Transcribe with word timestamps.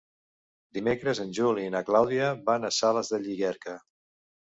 Dimecres 0.77 1.21
en 1.25 1.35
Juli 1.41 1.67
i 1.67 1.75
na 1.77 1.83
Clàudia 1.91 2.33
van 2.51 2.69
a 2.69 2.75
Sales 2.81 3.15
de 3.15 3.25
Llierca. 3.31 3.81